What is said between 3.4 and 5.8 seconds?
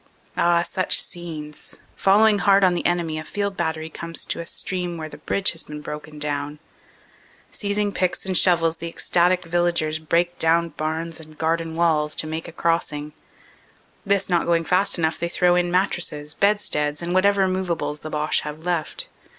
battery comes to a stream where the bridge has been